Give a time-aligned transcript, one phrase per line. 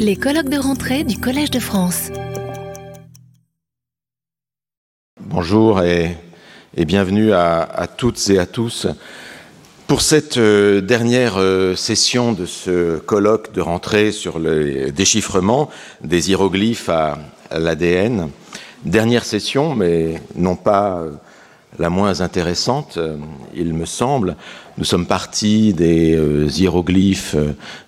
[0.00, 2.10] Les colloques de rentrée du Collège de France.
[5.20, 6.16] Bonjour et,
[6.76, 8.88] bienvenue à, toutes et à tous.
[9.86, 15.70] Pour cette euh, dernière euh, session de ce colloque de rentrée sur le déchiffrement
[16.02, 17.16] des hiéroglyphes à,
[17.52, 18.30] l'ADN,
[18.84, 21.12] dernière session, mais non pas euh,
[21.78, 22.98] la moins intéressante,
[23.54, 24.36] il me semble.
[24.78, 26.18] Nous sommes partis des
[26.60, 27.36] hiéroglyphes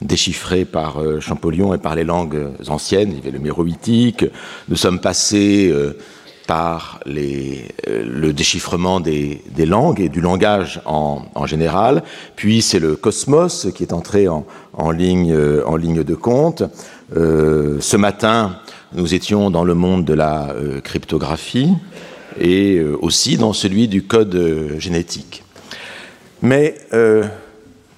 [0.01, 4.25] déchiffrés par Champollion et par les langues anciennes, il y avait le méroïtique.
[4.69, 5.73] Nous sommes passés
[6.49, 7.55] par euh,
[7.87, 12.03] le déchiffrement des, langues et du langage en, général.
[12.35, 16.65] Puis c'est le cosmos qui est entré en, ligne, euh, de compte.
[17.15, 18.57] Euh, ce matin,
[18.95, 21.71] nous étions dans le monde de la euh, cryptographie
[22.41, 25.45] et aussi dans celui du code génétique.
[26.43, 26.77] Mais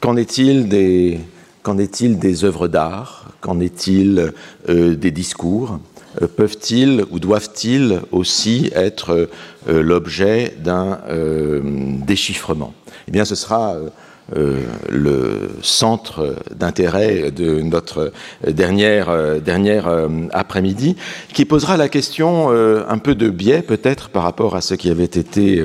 [0.01, 1.21] qu'en est-il des,
[1.63, 3.33] qu'en est-il des œuvres d'art?
[3.41, 4.33] Qu'en est-il
[4.69, 5.79] des discours?
[6.21, 9.29] Euh, peuvent-ils ou doivent-ils aussi être
[9.69, 11.61] euh, l'objet d'un euh,
[12.05, 12.75] déchiffrement?
[13.07, 13.91] Eh bien, ce sera euh,
[14.33, 18.13] le centre d'intérêt de notre
[18.47, 20.97] dernière, euh, dernière euh, après-midi,
[21.33, 25.05] qui posera la question un peu de biais peut-être par rapport à ce qui avait
[25.05, 25.63] été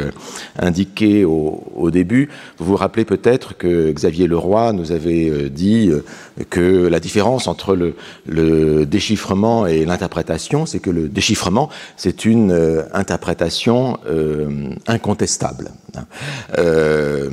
[0.59, 2.29] indiqué au, début.
[2.57, 5.91] Vous vous rappelez peut-être que Xavier Leroy nous avait dit
[6.49, 7.95] que la différence entre le,
[8.27, 13.97] le déchiffrement et l'interprétation, c'est que le déchiffrement, c'est une interprétation
[14.87, 15.71] incontestable.
[16.57, 17.29] Euh,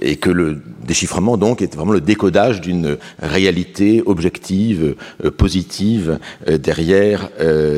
[0.00, 6.58] et que le déchiffrement donc est vraiment le décodage d'une réalité objective, euh, positive euh,
[6.58, 7.30] derrière,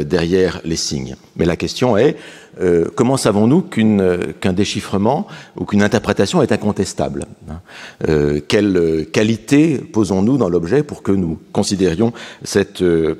[0.05, 1.17] derrière les signes.
[1.37, 2.17] Mais la question est
[2.95, 7.61] comment savons-nous qu'un déchiffrement ou qu'une interprétation est incontestable hein?
[8.49, 12.13] Quelle qualité posons-nous dans l'objet pour que nous considérions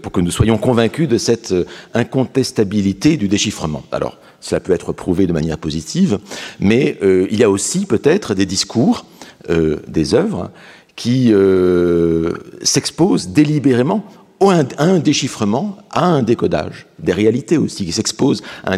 [0.03, 1.55] pour que nous soyons convaincus de cette
[1.95, 3.85] incontestabilité du déchiffrement?
[3.91, 6.19] Alors, cela peut être prouvé de manière positive,
[6.61, 9.07] mais euh, il y a aussi peut-être des discours,
[9.51, 10.51] euh, des œuvres,
[10.97, 12.33] qui euh,
[12.63, 14.05] s'exposent délibérément
[14.41, 18.73] à un, déchiffrement, à un décodage, des réalités aussi qui s'exposent à,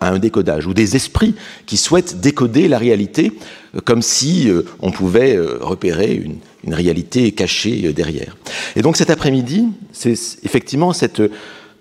[0.00, 1.34] un décodage, ou des esprits
[1.66, 3.30] qui souhaitent décoder la réalité
[3.84, 6.38] comme si on pouvait repérer une,
[6.74, 8.38] réalité cachée derrière.
[8.76, 11.20] Et donc cet après-midi, c'est effectivement cette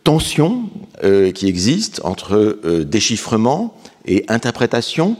[0.03, 0.69] tension
[1.03, 5.17] euh, qui existe entre euh, déchiffrement et interprétation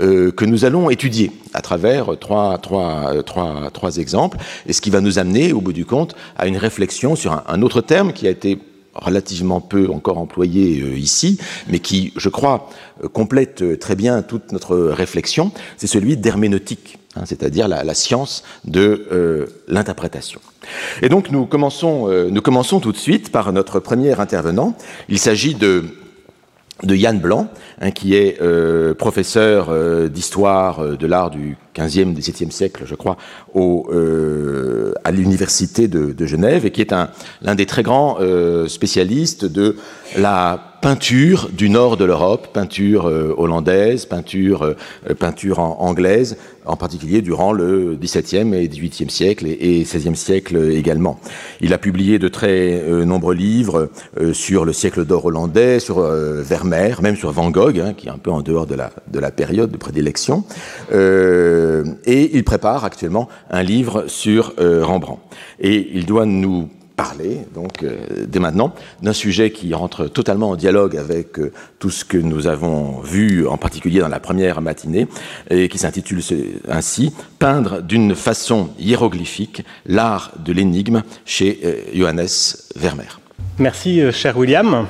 [0.00, 4.90] euh, que nous allons étudier à travers trois, trois, trois, trois, exemples, et ce qui
[4.90, 8.26] va nous amener, au bout du compte, à une réflexion sur un, autre terme qui
[8.26, 8.58] a été
[8.94, 11.38] relativement peu encore employé euh, ici,
[11.68, 12.68] mais qui, je crois,
[13.02, 18.42] euh, complète très bien toute notre réflexion, c'est celui d'herméneutique, hein, c'est-à-dire la, la, science
[18.64, 20.40] de euh, l'interprétation.
[21.00, 24.76] Et donc nous commençons, euh, nous commençons tout de suite par notre premier intervenant.
[25.08, 25.84] Il s'agit de
[26.82, 27.48] de Yann Blanc,
[27.80, 32.94] hein, qui est euh, professeur euh, d'histoire euh, de l'art du 15e, 17e siècle, je
[32.94, 33.16] crois,
[35.04, 36.92] à l'université de, Genève, et qui est
[37.40, 38.18] l'un des très grands
[38.68, 39.76] spécialistes de
[40.16, 47.22] la peinture du nord de l'Europe, peinture euh, hollandaise, peinture, euh, peinture anglaise, en particulier
[47.22, 51.20] durant le XVIIe et XVIIIe siècle et, XVIe siècle également.
[51.60, 53.90] Il a publié de très euh, nombreux livres
[54.32, 58.18] sur le siècle d'or hollandais, sur Vermeer, même sur Van Gogh, hein, qui est un
[58.18, 60.44] peu en dehors de la, de la période de prédilection.
[60.92, 65.22] et il prépare actuellement un livre sur Rembrandt.
[65.60, 70.56] Et il doit nous parler, donc euh, dès maintenant, d'un sujet qui rentre totalement en
[70.56, 75.06] dialogue avec euh, tout ce que nous avons vu, en particulier dans la première matinée,
[75.50, 76.20] et qui s'intitule
[76.68, 82.28] ainsi Peindre d'une façon hiéroglyphique l'art de l'énigme chez euh, Johannes
[82.76, 83.20] Vermeer.
[83.58, 84.86] Merci, cher William,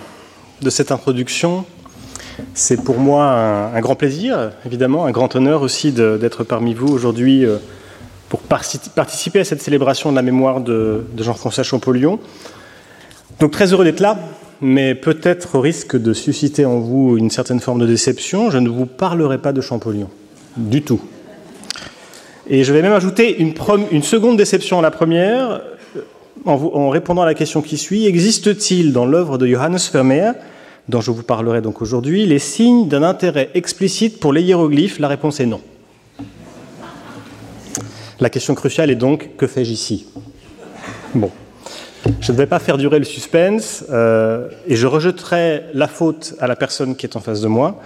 [0.61, 1.65] de cette introduction.
[2.55, 3.25] C'est pour moi
[3.75, 7.47] un, grand plaisir, évidemment, un grand honneur aussi d'être parmi vous aujourd'hui.
[8.33, 12.19] Euh, pour participer à cette célébration de la mémoire de, Jean-François Champollion.
[13.41, 14.19] Donc très heureux d'être là,
[14.61, 18.69] mais peut-être au risque de susciter en vous une certaine forme de déception, je ne
[18.69, 20.09] vous parlerai pas de Champollion,
[20.57, 21.01] du tout.
[22.49, 25.63] Et je vais même ajouter une, seconde déception à la première,
[26.45, 28.07] en, vous, en répondant à la question qui suit.
[28.07, 30.33] Existe-t-il dans l'œuvre de Johannes Vermeer,
[30.89, 34.99] dont je vous parlerai donc aujourd'hui, les signes d'un intérêt explicite pour les hiéroglyphes?
[34.99, 35.61] La réponse est non.
[38.23, 40.07] La question cruciale est donc que fais-je ici?
[41.13, 41.33] Bon,
[42.21, 46.47] je ne vais pas faire durer le suspense euh, et je rejetterai la faute à
[46.47, 47.81] la personne qui est en face de moi,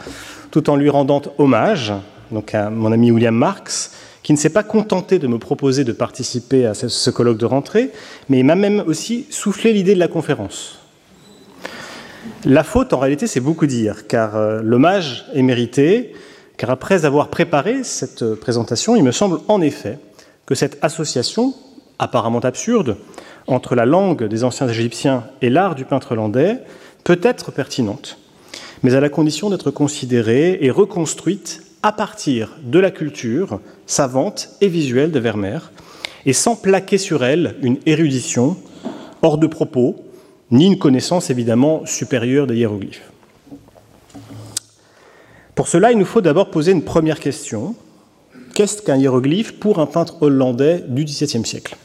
[0.50, 1.94] tout en lui rendant hommage,
[2.32, 3.92] donc à mon ami William Marx,
[4.22, 7.90] qui ne s'est pas contenté de me proposer de participer à ce colloque de rentrée,
[8.28, 10.80] mais il m'a même aussi soufflé l'idée de la conférence.
[12.44, 16.12] La faute, en réalité, c'est beaucoup dire, car euh, l'hommage est mérité,
[16.58, 19.98] car après avoir préparé cette euh, présentation, il me semble en effet
[20.46, 21.54] que cette association,
[21.98, 22.96] apparemment absurde,
[23.46, 26.60] entre la langue des anciens Égyptiens et l'art du peintre hollandais
[27.04, 28.18] peut être pertinente,
[28.82, 34.68] mais à la condition d'être considérée et reconstruite à partir de la culture savante et
[34.68, 35.70] visuelle de Vermeer,
[36.24, 38.56] et sans plaquer sur elle une érudition
[39.22, 39.96] hors de propos,
[40.50, 43.10] ni une connaissance évidemment supérieure des hiéroglyphes.
[45.54, 47.74] Pour cela, il nous faut d'abord poser une première question.
[48.56, 51.76] Qu'est-ce qu'un hiéroglyphe pour un peintre hollandais du XVIIe siècle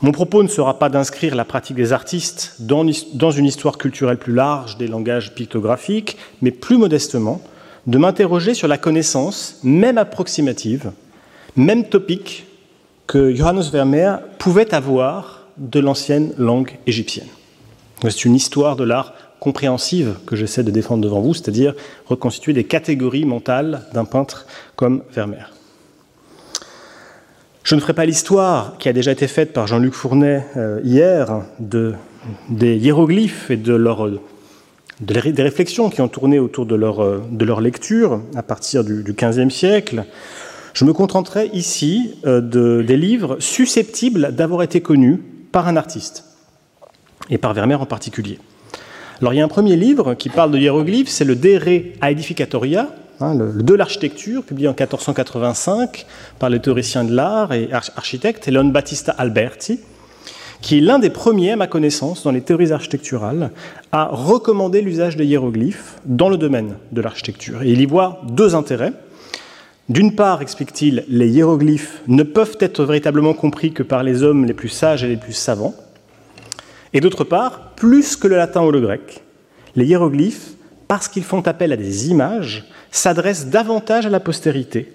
[0.00, 4.34] Mon propos ne sera pas d'inscrire la pratique des artistes dans une histoire culturelle plus
[4.34, 7.40] large des langages pictographiques, mais plus modestement,
[7.86, 10.90] de m'interroger sur la connaissance, même approximative,
[11.54, 12.46] même topique,
[13.06, 17.28] que Johannes Vermeer pouvait avoir de l'ancienne langue égyptienne.
[18.02, 21.74] C'est une histoire de l'art compréhensive que j'essaie de défendre devant vous, c'est-à-dire
[22.06, 24.46] reconstituer des catégories mentales d'un peintre
[24.76, 25.50] comme Vermeer.
[27.62, 31.42] Je ne ferai pas l'histoire qui a déjà été faite par Jean-Luc Fournet euh, hier
[31.58, 31.94] de,
[32.48, 38.82] des hiéroglyphes et des réflexions qui ont tourné autour de leur, euh, lecture à partir
[38.82, 40.04] du, XVe siècle.
[40.74, 45.22] Je me contenterai ici euh, de, des livres susceptibles d'avoir été connus
[45.52, 46.24] par un artiste,
[47.28, 48.38] et par Vermeer en particulier.
[49.20, 52.02] Alors il y a un premier livre qui parle de hiéroglyphes, c'est le De Re
[52.02, 52.88] Aedificatoria,
[53.20, 56.06] hein, de l'architecture, publié en 1485
[56.38, 59.78] par le théoricien de l'art et architecte Leon Battista Alberti,
[60.62, 63.50] qui est l'un des premiers, à ma connaissance, dans les théories architecturales,
[63.92, 67.62] à recommander l'usage des hiéroglyphes dans le domaine de l'architecture.
[67.62, 68.94] Il y voit deux intérêts.
[69.90, 74.54] D'une part, explique-t-il, les hiéroglyphes ne peuvent être véritablement compris que par les hommes les
[74.54, 75.74] plus sages et les plus savants.
[76.92, 79.22] Et d'autre part, plus que le latin ou le grec,
[79.76, 80.52] les hiéroglyphes,
[80.88, 84.92] parce qu'ils font appel à des images, s'adressent davantage à la postérité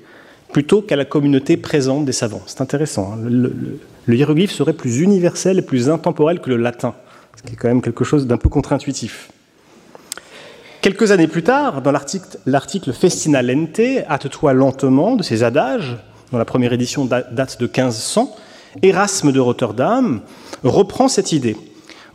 [0.51, 2.41] plutôt qu'à la communauté présente des savants.
[2.45, 3.13] C'est intéressant.
[3.13, 3.17] Hein.
[3.23, 6.95] le, le, hiéroglyphe serait plus universel et plus intemporel que le latin,
[7.35, 9.31] ce qui est quand même quelque chose d'un peu contre-intuitif.
[10.81, 11.91] Quelques années plus tard, dans
[12.45, 15.97] l'article Festina Lente, Hâte-toi lentement, de ces adages,
[16.31, 18.35] dont la première édition date de 1500,
[18.83, 20.21] Erasme de Rotterdam
[20.63, 21.57] reprend cette idée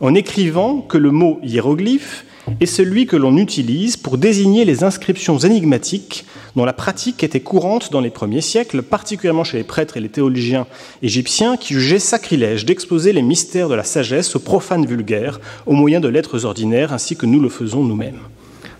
[0.01, 2.25] en écrivant que le mot hiéroglyphe
[2.59, 6.25] est celui que l'on utilise pour désigner les inscriptions énigmatiques
[6.55, 10.09] dont la pratique était courante dans les premiers siècles, particulièrement chez les prêtres et les
[10.09, 10.65] théologiens
[11.03, 15.99] égyptiens qui jugeaient sacrilège d'exposer les mystères de la sagesse aux profanes vulgaires au moyen
[15.99, 18.19] de lettres ordinaires ainsi que nous le faisons nous-mêmes.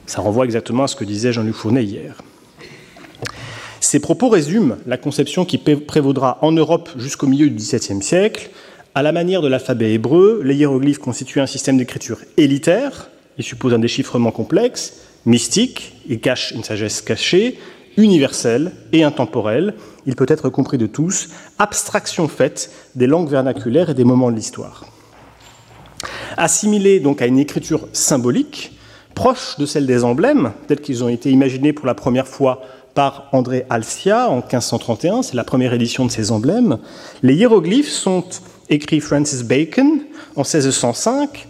[0.07, 2.15] Ça renvoie exactement à ce que disait Jean-Luc Fournet hier.
[3.79, 8.50] Ces propos résument la conception qui prévaudra en Europe jusqu'au milieu du XVIIe siècle.
[8.93, 13.73] À la manière de l'alphabet hébreu, les hiéroglyphes constituent un système d'écriture élitaire, il suppose
[13.73, 14.95] un déchiffrement complexe,
[15.25, 17.57] mystique, il cache une sagesse cachée,
[17.95, 23.93] universelle et intemporelle, il peut être compris de tous, abstraction faite des langues vernaculaires et
[23.93, 24.85] des moments de l'histoire.
[26.35, 28.77] Assimilé donc à une écriture symbolique,
[29.15, 32.61] proche de celle des emblèmes, tels qu'ils ont été imaginés pour la première fois
[32.94, 36.77] par André Alcia en 1531, c'est la première édition de ces emblèmes.
[37.23, 38.25] Les hiéroglyphes sont,
[38.71, 40.00] écrit Francis Bacon
[40.35, 41.47] en 1605,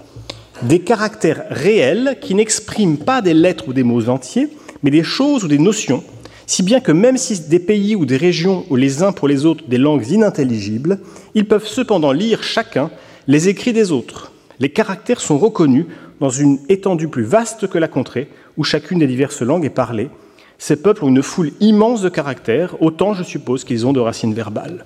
[0.64, 4.50] des caractères réels qui n'expriment pas des lettres ou des mots entiers,
[4.84, 6.04] mais des choses ou des notions,
[6.48, 9.46] si bien que même si des pays ou des régions ou les uns pour les
[9.46, 11.00] autres des langues inintelligibles,
[11.36, 12.90] ils peuvent cependant lire chacun
[13.28, 14.32] les écrits des autres.
[14.60, 15.86] Les caractères sont reconnus
[16.20, 20.10] dans une étendue plus vaste que la contrée, où chacune des diverses langues est parlée.
[20.58, 24.34] Ces peuples ont une foule immense de caractères, autant je suppose qu'ils ont de racines
[24.34, 24.86] verbales.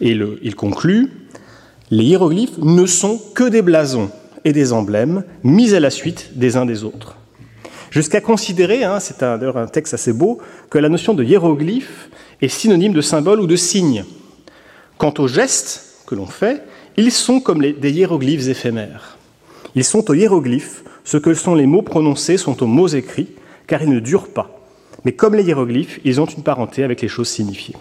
[0.00, 0.10] Et
[0.42, 1.10] il conclut,
[1.94, 4.10] les hiéroglyphes ne sont que des blasons
[4.44, 7.14] et des emblèmes mis à la suite des uns des autres.
[7.92, 12.10] Jusqu'à considérer, hein, c'est d'ailleurs un texte assez beau, que la notion de hiéroglyphe
[12.42, 14.04] est synonyme de symbole ou de signe.
[14.98, 16.64] Quant aux gestes que l'on fait,
[16.96, 19.16] ils sont comme des hiéroglyphes éphémères.
[19.76, 23.28] Ils sont aux hiéroglyphes, ce que sont les mots prononcés sont aux mots écrits,
[23.68, 24.50] car ils ne durent pas.
[25.04, 27.76] Mais comme les hiéroglyphes, ils ont une parenté avec les choses signifiées.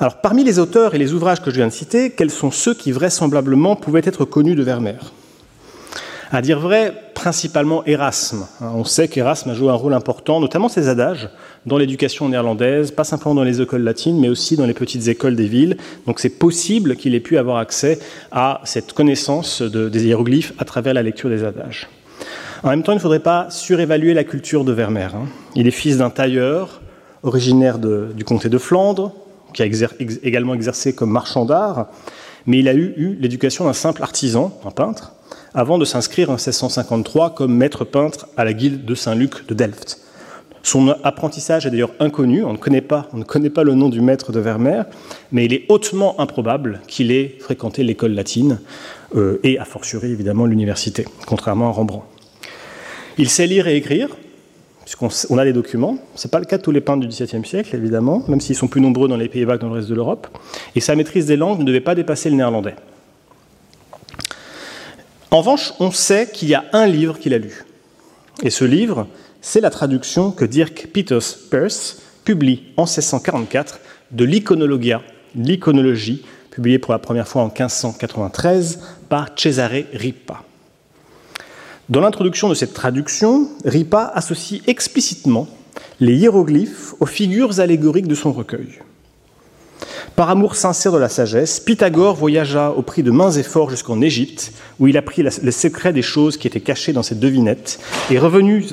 [0.00, 2.72] Alors, parmi les auteurs et les ouvrages que je viens de citer, quels sont ceux
[2.72, 5.12] qui vraisemblablement pouvaient être connus de Vermeer?
[6.32, 8.46] À dire vrai, principalement Erasme.
[8.62, 11.28] On sait qu'Erasme a joué un rôle important, notamment ses adages,
[11.66, 15.36] dans l'éducation néerlandaise, pas simplement dans les écoles latines, mais aussi dans les petites écoles
[15.36, 15.76] des villes.
[16.06, 17.98] Donc c'est possible qu'il ait pu avoir accès
[18.32, 21.90] à cette connaissance des hiéroglyphes à travers la lecture des adages.
[22.62, 25.14] En même temps, il ne faudrait pas surévaluer la culture de Vermeer.
[25.14, 25.26] Hein.
[25.56, 26.80] Il est fils d'un tailleur,
[27.22, 29.12] originaire du comté de Flandre,
[29.52, 29.66] qui a
[30.22, 31.88] également exercé comme marchand d'art,
[32.46, 35.12] mais il a eu, l'éducation d'un simple artisan, un peintre,
[35.54, 39.98] avant de s'inscrire en 1653 comme maître peintre à la guilde de Saint-Luc de Delft.
[40.62, 43.88] Son apprentissage est d'ailleurs inconnu, on ne, connaît pas, on ne connaît pas le nom
[43.88, 44.84] du maître de Vermeer,
[45.32, 48.60] mais il est hautement improbable qu'il ait fréquenté l'école latine
[49.16, 52.04] euh, et, a fortiori, évidemment, l'université, contrairement à Rembrandt.
[53.16, 54.10] Il sait lire et écrire,
[54.98, 55.98] puisqu'on a des documents.
[56.16, 58.56] Ce n'est pas le cas de tous les peintres du XVIIe siècle, évidemment, même s'ils
[58.56, 60.26] sont plus nombreux dans les Pays-Bas que dans le reste de l'Europe.
[60.74, 62.74] Et sa maîtrise des langues ne devait pas dépasser le néerlandais.
[65.30, 67.64] En revanche, on sait qu'il y a un livre qu'il a lu.
[68.42, 69.06] Et ce livre,
[69.40, 73.78] c'est la traduction que Dirk Peters Peirce publie en 1644
[74.10, 75.02] de l'Iconologia,
[75.36, 80.42] l'iconologie, publiée pour la première fois en 1593 par Cesare Ripa.
[81.90, 85.48] Dans l'introduction de cette traduction, Ripa associe explicitement
[85.98, 88.78] les hiéroglyphes aux figures allégoriques de son recueil.
[90.14, 94.52] Par amour sincère de la sagesse, Pythagore voyagea au prix de mains efforts jusqu'en Égypte,
[94.78, 98.66] où il apprit le secret des choses qui étaient cachées dans ces devinettes, et revenu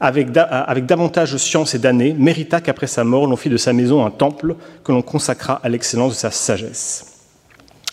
[0.00, 3.72] avec, avec davantage de science et d'années, mérita qu'après sa mort, l'on fit de sa
[3.72, 7.15] maison un temple que l'on consacra à l'excellence de sa sagesse.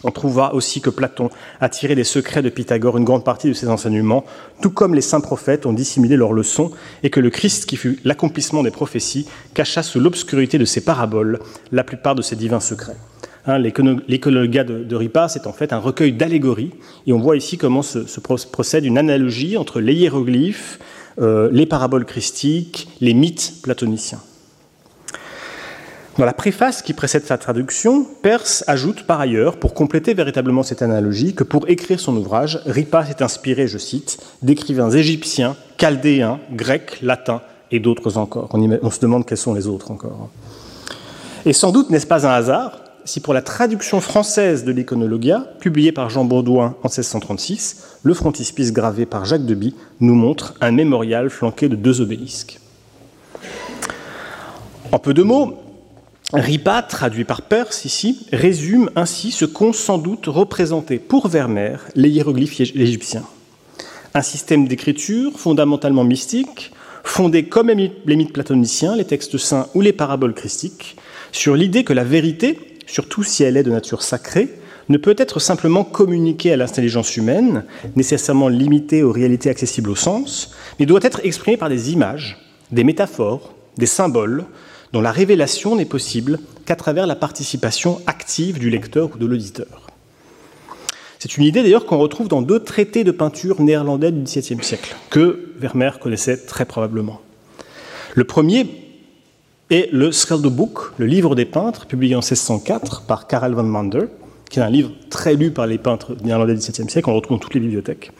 [0.03, 1.29] On trouva aussi que Platon
[1.62, 4.25] a tiré des secrets de Pythagore une grande partie de ses enseignements,
[4.62, 6.72] tout comme les saints prophètes ont dissimulé leurs leçons,
[7.03, 11.39] et que le Christ, qui fut l'accomplissement des prophéties, cacha sous l'obscurité de ses paraboles
[11.72, 12.98] la plupart de ses divins secrets.
[13.45, 16.72] Hein, L'écologia de, de, Ripa, c'est en fait un recueil d'allégories,
[17.07, 20.79] et on voit ici comment se, se procède une analogie entre les hiéroglyphes,
[21.22, 24.19] euh, les paraboles christiques, les mythes platoniciens.
[26.17, 30.84] Dans la préface qui précède sa traduction, Perse ajoute par ailleurs, pour compléter véritablement cette
[30.84, 37.01] analogie, que pour écrire son ouvrage, Ripa s'est inspiré, je cite, d'écrivains égyptiens, chaldéens, grecs,
[37.01, 37.41] latins
[37.72, 38.50] et d'autres encore.
[38.53, 40.29] On, on, se demande quels sont les autres encore.
[41.48, 45.91] Et sans doute n'est-ce pas un hasard si pour la traduction française de l'Iconologia, publiée
[45.91, 51.29] par Jean Baudouin en 1636, le frontispice gravé par Jacques Deby nous montre un mémorial
[51.29, 52.62] flanqué de deux obélisques.
[54.93, 55.62] En peu de mots,
[56.34, 62.10] Ripa, traduit par Perse ici, résume ainsi ce qu'ont sans doute représenté pour Vermeer les
[62.10, 63.24] hiéroglyphes égyptiens.
[64.13, 66.72] Un système d'écriture fondamentalement mystique,
[67.04, 70.98] fondé comme les mythes platoniciens, les textes saints ou les paraboles christiques,
[71.32, 74.50] sur l'idée que la vérité surtout si elle est de nature sacrée,
[74.90, 80.52] ne peut être simplement communiquée à l'intelligence humaine, nécessairement limitée aux réalités accessibles au sens,
[80.80, 82.38] mais doit être exprimée par des images,
[82.72, 84.46] des métaphores, des symboles,
[84.94, 89.88] dont la révélation n'est possible qu'à travers la participation active du lecteur ou de l'auditeur.
[91.18, 94.96] C'est une idée d'ailleurs qu'on retrouve dans deux traités de peinture néerlandais du XVIIe siècle,
[95.10, 97.22] que Vermeer connaissait très probablement.
[98.14, 98.68] Le premier
[99.70, 104.06] et le Schilderboek, le livre des peintres, publié en 1604 par Karel van Mander,
[104.50, 107.38] qui est un livre très lu par les peintres néerlandais du XVIIe siècle, on retrouve
[107.38, 108.12] dans toutes les bibliothèques,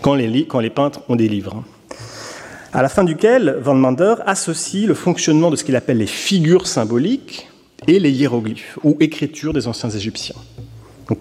[0.00, 1.62] quand les peintres ont des livres.
[2.76, 6.66] À la fin duquel Van Mander associe le fonctionnement de ce qu'il appelle les figures
[6.66, 7.48] symboliques
[7.86, 10.34] et les hiéroglyphes, ou écritures des anciens Égyptiens.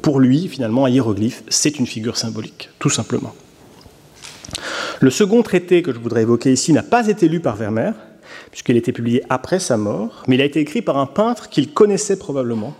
[0.01, 3.35] Pour lui, finalement, un hiéroglyphe, c'est une figure symbolique, tout simplement.
[4.99, 7.93] Le second traité que je voudrais évoquer ici n'a pas été lu par Vermeer,
[8.49, 11.49] puisqu'il a été publié après sa mort, mais il a été écrit par un peintre
[11.49, 12.73] qu'il connaissait probablement,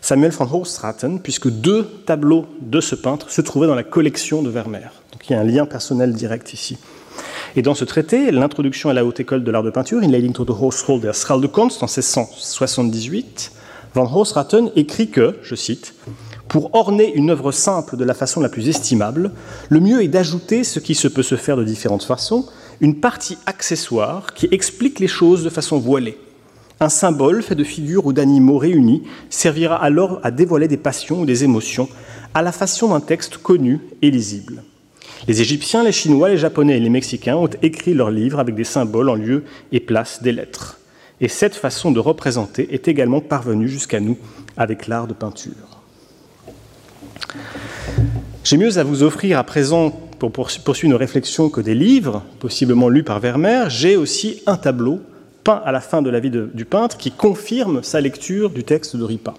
[0.00, 4.50] Samuel van Hoogstraten, puisque deux tableaux de ce peintre se trouvaient dans la collection de
[4.50, 4.92] Vermeer.
[5.10, 6.78] Donc il y a un lien personnel direct ici.
[7.54, 10.46] Et dans ce traité, l'introduction à la haute école de l'art de peinture, Inleiding to
[10.46, 13.52] the Hogeschool der Schilderkunst, en 1678,
[13.94, 15.94] Van Hoogstraten écrit que, je cite,
[16.48, 19.32] pour orner une œuvre simple de la façon la plus estimable,
[19.68, 22.46] le mieux est d'ajouter ce qui se peut se faire de différentes façons,
[22.80, 26.16] une partie accessoire qui explique les choses de façon voilée.
[26.80, 31.26] Un symbole fait de figures ou d'animaux réunis servira alors à dévoiler des passions ou
[31.26, 31.88] des émotions
[32.32, 34.62] à la façon d'un texte connu et lisible.
[35.28, 38.64] Les Égyptiens, les Chinois, les Japonais et les Mexicains ont écrit leurs livres avec des
[38.64, 40.78] symboles en lieu et place des lettres.
[41.20, 44.18] Et cette façon de représenter est également parvenue jusqu'à nous
[44.56, 45.80] avec l'art de peinture.
[48.42, 52.88] J'ai mieux à vous offrir à présent pour poursuivre une réflexion que des livres, possiblement
[52.88, 55.00] lus par Vermeer, j'ai aussi un tableau
[55.44, 58.96] peint à la fin de la vie du peintre qui confirme sa lecture du texte
[58.96, 59.34] de Ripa.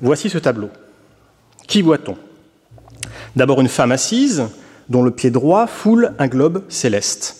[0.00, 0.68] Voici ce tableau.
[1.66, 2.16] Qui voit-on?
[3.36, 4.44] D'abord une femme assise,
[4.88, 7.36] dont le pied droit foule un globe céleste.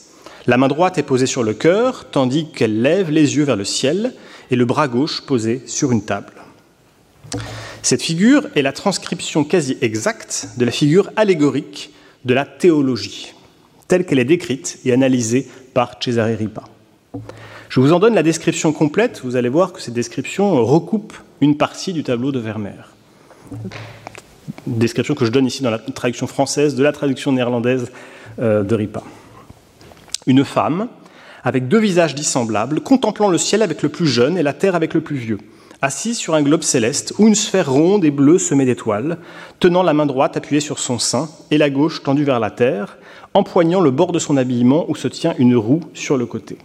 [0.47, 3.65] La main droite est posée sur le cœur, tandis qu'elle lève les yeux vers le
[3.65, 4.15] ciel,
[4.51, 6.33] et le bras gauche posé sur une table.
[7.83, 11.93] Cette figure est la transcription quasi exacte de la figure allégorique
[12.25, 13.35] de la théologie,
[13.89, 16.65] telle qu'elle est décrite et analysée par Cesare Ripa.
[17.69, 19.21] Je vous en donne la description complète.
[19.25, 22.95] Vous allez voir que cette description recoupe une partie du tableau de Vermeer.
[24.67, 27.91] Description que je donne ici dans la traduction française de la traduction néerlandaise
[28.39, 29.03] euh, de Ripa.
[30.27, 30.89] Une femme
[31.43, 34.95] avec deux visages dissemblables, contemplant le ciel avec le plus jeune et la terre avec
[34.95, 35.39] le plus vieux,
[35.83, 39.19] assise sur un globe céleste où une sphère ronde et bleue semée d'étoiles,
[39.61, 42.97] tenant la main droite appuyée sur son sein et la gauche tendue vers la terre,
[43.35, 46.57] empoignant le bord de son habillement où se tient une roue sur le côté.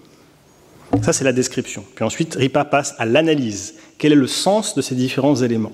[1.02, 1.84] Ça, c'est la description.
[1.96, 3.76] Puis ensuite, Ripa passe à l'analyse.
[3.98, 5.74] Quel est le sens de ces différents éléments?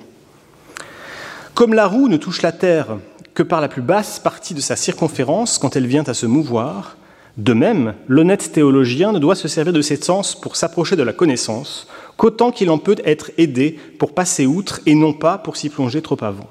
[1.55, 2.97] Comme la roue ne touche la Terre
[3.33, 6.97] que par la plus basse partie de sa circonférence quand elle vient à se mouvoir,
[7.37, 11.13] de même, l'honnête théologien ne doit se servir de ses sens pour s'approcher de la
[11.13, 15.69] connaissance qu'autant qu'il en peut être aidé pour passer outre et non pas pour s'y
[15.69, 16.49] plonger trop avant.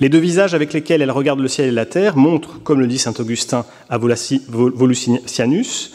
[0.00, 2.88] Les deux visages avec lesquels elle regarde le ciel et la terre montrent, comme le
[2.88, 5.92] dit saint Augustin à Volusianus,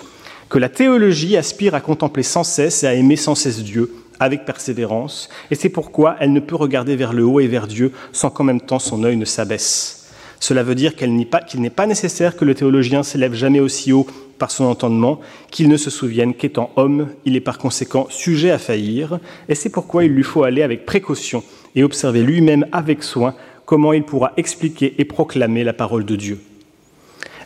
[0.48, 4.46] que la théologie aspire à contempler sans cesse et à aimer sans cesse Dieu, avec
[4.46, 8.30] persévérance, et c'est pourquoi elle ne peut regarder vers le haut et vers Dieu sans
[8.30, 10.10] qu'en même temps son œil ne s'abaisse.
[10.40, 11.42] Cela veut dire qu'il n'est pas,
[11.76, 14.08] pas, nécessaire que le théologien s'élève jamais aussi haut
[14.40, 18.58] par son entendement, qu'il ne se souvienne qu'étant homme, il est par conséquent sujet à
[18.58, 21.44] faillir, et c'est pourquoi il lui faut aller avec précaution
[21.76, 26.40] et observer lui-même avec soin comment il pourra expliquer et proclamer la parole de Dieu.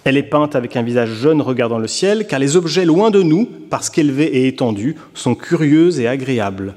[0.07, 3.21] Elle est peinte avec un visage jeune regardant le ciel, car les objets loin de
[3.21, 6.75] nous, parce qu'élevés et étendus, sont curieux et agréables.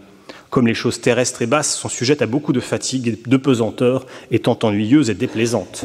[0.50, 4.04] Comme les choses terrestres et basses sont sujettes à beaucoup de fatigue et de pesanteur,
[4.32, 5.84] étant ennuyeuses et déplaisantes.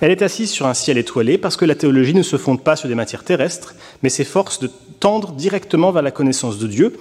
[0.00, 2.76] Elle est assise sur un ciel étoilé parce que la théologie ne se fonde pas
[2.76, 3.74] sur des matières terrestres,
[4.04, 6.92] mais s'efforce de tendre directement vers la connaissance de Dieu,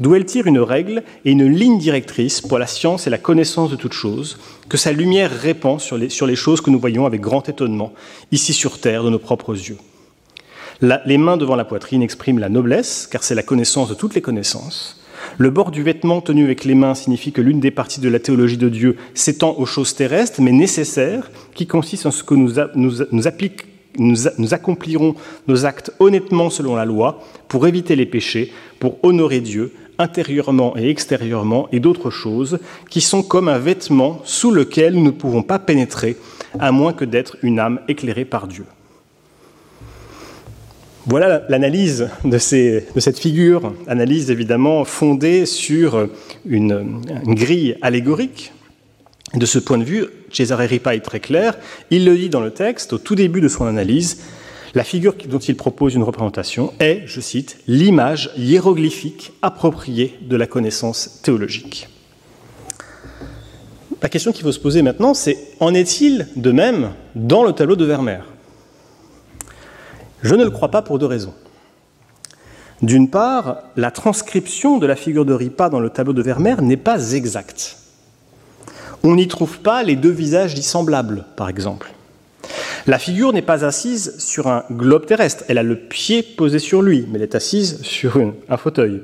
[0.00, 3.70] d'où elle tire une règle et une ligne directrice pour la science et la connaissance
[3.70, 7.48] de toutes choses, que sa lumière répand sur les, choses que nous voyons avec grand
[7.48, 7.92] étonnement,
[8.30, 9.78] ici sur terre, de nos propres yeux.
[10.80, 14.22] les mains devant la poitrine expriment la noblesse, car c'est la connaissance de toutes les
[14.22, 15.02] connaissances.
[15.38, 18.18] Le bord du vêtement tenu avec les mains signifie que l'une des parties de la
[18.18, 22.58] théologie de Dieu s'étend aux choses terrestres, mais nécessaires, qui consiste en ce que nous,
[24.54, 25.14] accomplirons
[25.48, 30.88] nos actes honnêtement selon la loi pour éviter les péchés, pour honorer Dieu intérieurement et
[30.88, 32.58] extérieurement, et d'autres choses
[32.90, 36.16] qui sont comme un vêtement sous lequel nous ne pouvons pas pénétrer,
[36.58, 38.66] à moins que d'être une âme éclairée par Dieu.
[41.06, 46.08] Voilà l'analyse de, cette figure, analyse évidemment fondée sur
[46.44, 48.52] une, une grille allégorique
[49.34, 51.58] de ce point de vue, Cesare Ripa est très clair.
[51.90, 54.18] Il le dit dans le texte, au tout début de son analyse,
[54.74, 60.46] la figure dont il propose une représentation est, je cite, l'image hiéroglyphique appropriée de la
[60.46, 61.88] connaissance théologique.
[64.00, 67.76] La question qu'il faut se poser maintenant, c'est en est-il de même dans le tableau
[67.76, 68.24] de Vermeer?
[70.22, 71.34] Je ne le crois pas pour deux raisons.
[72.80, 76.76] D'une part, la transcription de la figure de Ripa dans le tableau de Vermeer n'est
[76.76, 77.76] pas exacte.
[79.04, 81.92] On n'y trouve pas les deux visages dissemblables, par exemple.
[82.86, 86.82] La figure n'est pas assise sur un globe terrestre, elle a le pied posé sur
[86.82, 89.02] lui, mais elle est assise sur un fauteuil.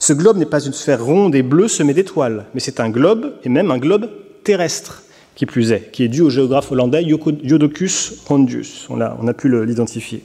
[0.00, 3.34] Ce globe n'est pas une sphère ronde et bleue semée d'étoiles, mais c'est un globe,
[3.44, 4.08] et même un globe
[4.42, 5.04] terrestre,
[5.36, 7.06] qui plus est, qui est dû au géographe hollandais
[7.44, 8.86] Jodocus Hondius.
[8.90, 10.24] On a, on a pu l'identifier.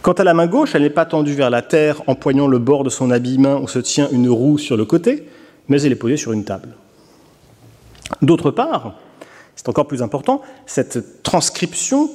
[0.00, 2.84] Quant à la main gauche, elle n'est pas tendue vers la terre, empoignant le bord
[2.84, 5.24] de son habillement où se tient une roue sur le côté,
[5.68, 6.70] mais elle est posée sur une table.
[8.22, 8.94] D'autre part,
[9.56, 12.10] c'est encore plus important, cette transcription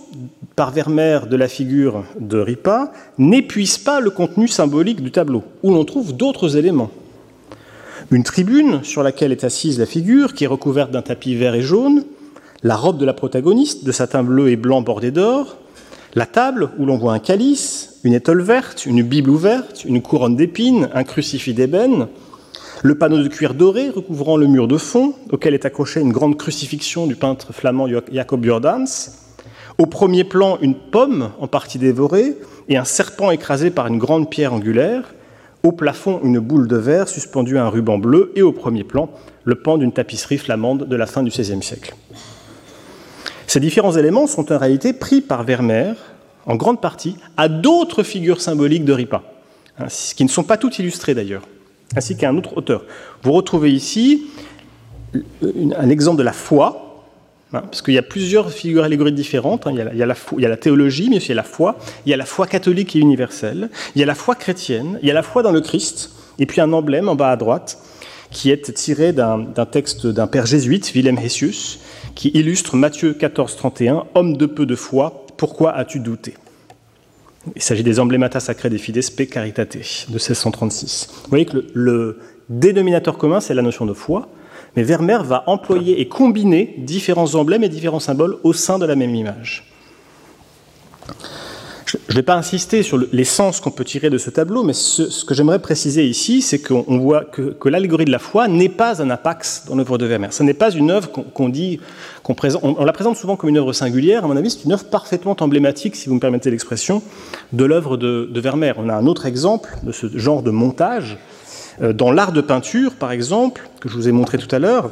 [0.55, 5.71] par Vermeer de la figure de Ripa n'épuise pas le contenu symbolique du tableau, où
[5.71, 6.91] l'on trouve d'autres éléments.
[8.11, 11.61] Une tribune sur laquelle est assise la figure, qui est recouverte d'un tapis vert et
[11.61, 12.03] jaune,
[12.61, 15.57] la robe de la protagoniste, de satin bleu et blanc bordé d'or,
[16.13, 20.35] la table où l'on voit un calice, une étole verte, une Bible ouverte, une couronne
[20.35, 22.07] d'épines, un crucifix d'ébène,
[22.83, 26.37] le panneau de cuir doré recouvrant le mur de fond, auquel est accrochée une grande
[26.37, 28.85] crucifixion du peintre flamand Jacob Jordans.
[29.77, 32.37] Au premier plan, une pomme en partie dévorée
[32.69, 35.13] et un serpent écrasé par une grande pierre angulaire.
[35.63, 38.31] Au plafond, une boule de verre suspendue à un ruban bleu.
[38.35, 39.09] Et au premier plan,
[39.43, 41.95] le pan d'une tapisserie flamande de la fin du XVIe siècle.
[43.45, 45.93] Ces différents éléments sont en réalité pris par Vermeer,
[46.47, 49.21] en grande partie, à d'autres figures symboliques de Ripa,
[49.77, 51.43] hein, qui ne sont pas toutes illustrées d'ailleurs
[51.95, 52.85] ainsi qu'un autre auteur.
[53.23, 54.27] Vous retrouvez ici
[55.77, 57.05] un exemple de la foi,
[57.53, 59.67] hein, parce qu'il y a plusieurs figures allégoriques différentes.
[59.69, 61.43] Il, y a, la, il, y a la, théologie, mais aussi il y a la
[61.43, 61.77] foi.
[62.05, 63.69] Il y a la foi catholique et universelle.
[63.95, 64.99] Il y a la foi chrétienne.
[65.01, 66.11] Il y a la foi dans le Christ.
[66.39, 67.77] Et puis un emblème en bas à droite
[68.31, 71.79] qui est tiré d'un texte d'un père jésuite, Willem Hessius,
[72.15, 76.35] qui illustre Matthieu 14, 31, Homme de peu de foi, pourquoi as-tu douté?
[77.55, 81.09] Il s'agit des emblemata sacrés des fides spe caritate de 1636.
[81.23, 84.29] Vous voyez que le, le dénominateur commun, c'est la notion de foi,
[84.75, 88.95] mais Vermeer va employer et combiner différents emblèmes et différents symboles au sein de la
[88.95, 89.71] même image.
[91.91, 94.73] Je ne vais pas insister sur les sens qu'on peut tirer de ce tableau, mais
[94.73, 99.01] ce, que j'aimerais préciser ici, c'est qu'on voit que, l'allégorie de la foi n'est pas
[99.01, 100.31] un apax dans l'œuvre de Vermeer.
[100.31, 101.79] Ce n'est pas une œuvre qu'on qu dit,
[102.23, 104.23] qu'on présente, on, la présente souvent comme une œuvre singulière.
[104.23, 107.01] À mon avis, c'est une œuvre parfaitement emblématique, si vous me permettez l'expression,
[107.51, 108.73] de l'œuvre de, de, Vermeer.
[108.77, 111.17] On a un autre exemple de ce genre de montage
[111.81, 114.91] euh, dans l'art de peinture, par exemple, que je vous ai montré tout à l'heure.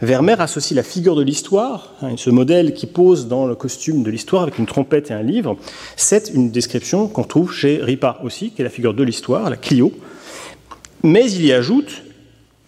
[0.00, 4.10] Vermeer associe la figure de l'histoire, hein, ce modèle qui pose dans le costume de
[4.10, 5.56] l'histoire avec une trompette et un livre.
[5.96, 9.56] C'est une description qu'on trouve chez Ripa aussi, qui est la figure de l'histoire, la
[9.56, 9.92] Clio.
[11.02, 12.02] Mais il y ajoute,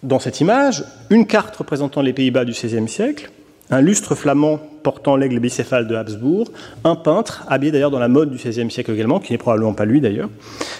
[0.03, 3.31] dans cette image, une carte représentant les Pays-Bas du XVIe siècle,
[3.69, 6.51] un lustre flamand portant l'aigle bicéphale de Habsbourg,
[6.83, 9.85] un peintre, habillé d'ailleurs dans la mode du XVIe siècle également, qui n'est probablement pas
[9.85, 10.29] lui d'ailleurs.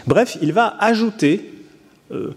[0.06, 1.54] Bref, il va ajouter.
[2.12, 2.36] Euh,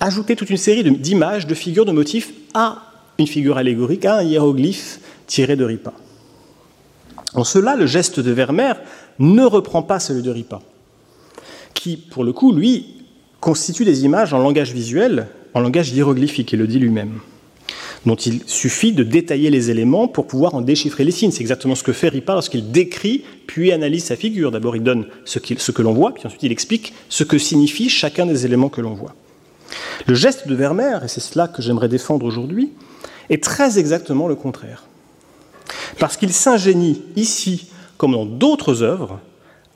[0.00, 2.82] ajouter toute une série d'images, de, de, figures, de motifs à
[3.18, 5.92] une figure allégorique, à un hiéroglyphe tiré de Ripa.
[7.34, 8.74] En cela, le geste de Vermeer
[9.18, 10.60] ne reprend pas celui de Ripa,
[11.74, 12.96] qui, pour le coup, lui,
[13.40, 17.20] constitue des images en langage visuel, en langage hiéroglyphique, il le dit lui-même,
[18.06, 21.30] dont il suffit de détailler les éléments pour pouvoir en déchiffrer les signes.
[21.30, 24.50] C'est exactement ce que fait Ripa lorsqu'il décrit puis analyse sa figure.
[24.50, 27.88] D'abord, il donne ce, ce que l'on voit, puis ensuite il explique ce que signifie
[27.88, 29.14] chacun des éléments que l'on voit.
[30.06, 32.72] Le geste de Vermeer, et c'est cela que j'aimerais défendre aujourd'hui,
[33.28, 34.84] est très exactement le contraire.
[35.98, 39.20] Parce qu'il s'ingénie ici, comme dans d'autres œuvres,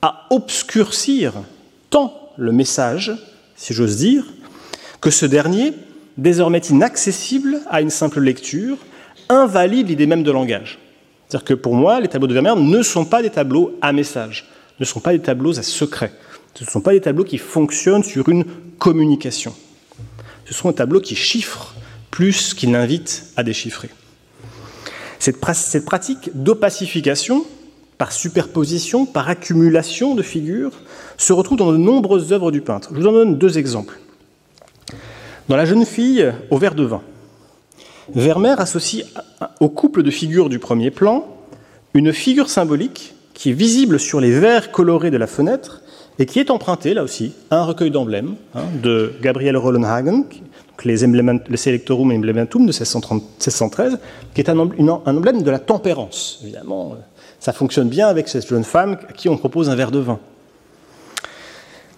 [0.02, 1.34] à obscurcir
[1.90, 3.12] tant le message,
[3.56, 4.24] si j'ose dire,
[5.00, 5.72] que ce dernier,
[6.16, 8.76] désormais inaccessible à une simple lecture,
[9.28, 10.78] invalide l'idée même de langage.
[11.28, 14.48] C'est-à-dire que pour moi, les tableaux de Vermeer ne sont pas des tableaux à message,
[14.78, 16.12] ne sont pas des tableaux à secret,
[16.54, 18.44] ce ne sont pas des tableaux qui fonctionnent sur une
[18.78, 19.54] communication.
[20.44, 21.74] Ce sont des tableaux qui chiffrent
[22.10, 23.90] plus qu'ils n'invitent à déchiffrer.
[25.18, 27.44] Cette, cette pratique d'opacification,
[27.98, 30.72] par superposition, par accumulation de figures,
[31.16, 32.90] se retrouve dans de nombreuses œuvres du peintre.
[32.92, 33.98] Je vous en donne deux exemples.
[35.48, 37.02] Dans La jeune fille au verre de vin,
[38.14, 39.04] Vermeer associe
[39.60, 41.26] au couple de figures du premier plan
[41.92, 45.82] une figure symbolique qui est visible sur les verres colorés de la fenêtre
[46.18, 50.24] et qui est empruntée, là aussi, à un recueil d'emblèmes hein, de Gabriel Rollenhagen,
[50.84, 53.98] les, les Selectorum Emblematum de 1630, 1613,
[54.34, 56.40] qui est un emblème de la tempérance.
[56.42, 56.96] Évidemment,
[57.38, 60.18] ça fonctionne bien avec cette jeune femme à qui on propose un verre de vin.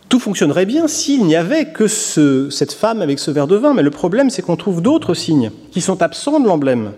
[0.08, 3.74] Tout fonctionnerait bien s'il n'y avait que ce, cette femme avec ce verre de vin,
[3.74, 6.92] mais le problème c'est qu'on trouve d'autres signes qui sont absents de l'emblème.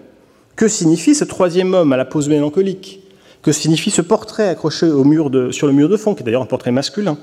[0.57, 3.01] Que signifie ce troisième homme à la pose mélancolique?
[3.43, 6.43] Que signifie ce portrait accroché au mur sur le mur de fond, qui est d'ailleurs
[6.43, 7.17] un portrait masculin?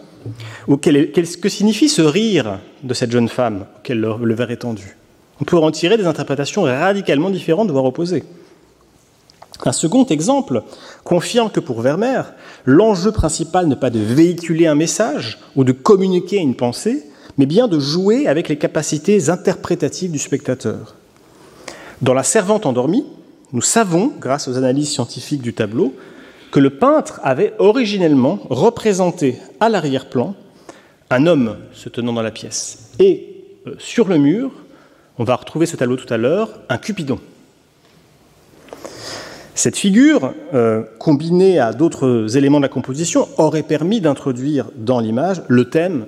[0.67, 4.95] Ou que signifie ce rire de cette jeune femme auquel le, le verre est tendu?
[5.41, 8.23] On peut en tirer des interprétations radicalement différentes, voire opposées.
[9.63, 10.63] Un second exemple
[11.03, 12.33] confirme que pour Vermeer,
[12.65, 17.05] l'enjeu principal n'est pas de véhiculer un message ou de communiquer une pensée,
[17.37, 20.95] mais bien de jouer avec les capacités interprétatives du spectateur.
[22.01, 23.05] Dans La Servante endormie,
[23.53, 25.93] nous savons, grâce aux analyses scientifiques du tableau,
[26.51, 30.35] que le peintre avait originellement représenté à l'arrière-plan
[31.09, 32.91] un homme se tenant dans la pièce.
[32.99, 34.51] Et euh, sur le mur,
[35.17, 37.19] on va retrouver ce tableau tout à l'heure, un Cupidon.
[39.55, 45.41] Cette figure, euh, combinée à d'autres éléments de la composition, aurait permis d'introduire dans l'image
[45.47, 46.07] le thème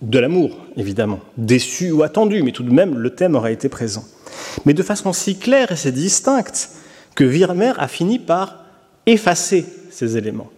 [0.00, 4.04] de l'amour, évidemment, déçu ou attendu, mais tout de même, le thème aurait été présent.
[4.64, 6.70] Mais de façon si claire et si distincte
[7.14, 8.64] que Vermeer a fini par
[9.06, 10.50] effacer ces éléments.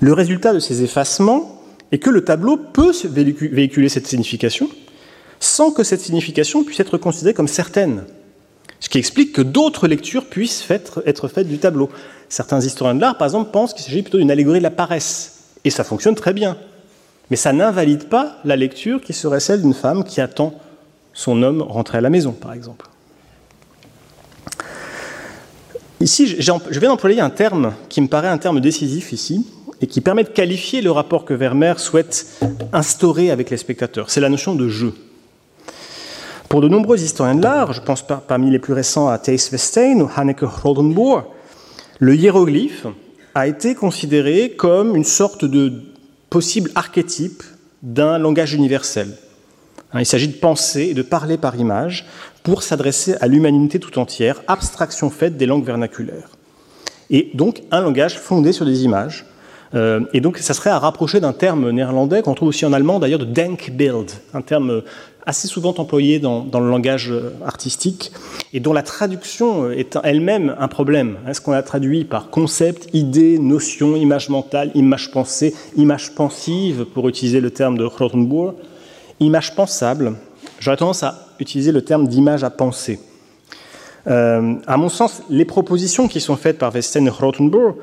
[0.00, 1.60] Le résultat de ces effacements
[1.90, 4.68] est que le tableau peut véhiculer cette signification
[5.40, 8.04] sans que cette signification puisse être considérée comme certaine.
[8.80, 11.90] Ce qui explique que d'autres lectures puissent être, faites du tableau.
[12.28, 15.44] Certains historiens de l'art, par exemple, pensent qu'il s'agit plutôt d'une allégorie de la paresse.
[15.64, 16.56] Et ça fonctionne très bien.
[17.30, 20.54] Mais ça n'invalide pas la lecture qui serait celle d'une femme qui attend
[21.12, 22.86] son homme rentrer à la maison, par exemple.
[26.00, 29.44] Ici, je viens d'employer un terme qui me paraît un terme décisif ici,
[29.80, 32.26] et qui permet de qualifier le rapport que Vermeer souhaite
[32.72, 34.10] instaurer avec les spectateurs.
[34.10, 34.94] C'est la notion de jeu.
[36.48, 39.50] Pour de nombreux historiens de l'art, je pense par, parmi les plus récents à Thijs
[39.52, 41.24] Westein ou Hanneke Roldenboer,
[41.98, 42.86] le hiéroglyphe
[43.34, 45.74] a été considéré comme une sorte de
[46.30, 47.42] possible archétype
[47.82, 49.08] d'un langage universel.
[49.94, 52.06] Il s'agit de penser et de parler par image
[52.42, 56.30] pour s'adresser à l'humanité tout entière, abstraction faite des langues vernaculaires.
[57.10, 59.26] Et donc un langage fondé sur des images,
[59.74, 62.98] Euh, et donc, ça serait à rapprocher d'un terme néerlandais qu'on trouve aussi en allemand,
[62.98, 64.82] d'ailleurs, de Denkbild, un terme
[65.28, 67.12] assez souvent employé dans, le langage
[67.44, 68.12] artistique
[68.54, 71.18] et dont la traduction est elle-même un problème.
[71.28, 77.10] Est-ce qu'on la traduit par concept, idée, notion, image mentale, image pensée, image pensive, pour
[77.10, 78.54] utiliser le terme de Rothenburg,
[79.20, 80.14] image pensable
[80.60, 82.98] J'aurais tendance à utiliser le terme d'image à penser.
[84.06, 87.74] Euh, à mon sens, les propositions qui sont faites par Westen et Rothenburg